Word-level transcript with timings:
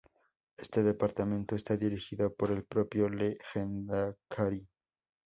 Este 0.57 0.81
departamento 0.81 1.53
está 1.55 1.77
dirigido 1.77 2.33
por 2.33 2.49
el 2.51 2.65
propio 2.65 3.07
lehendakari. 3.07 4.67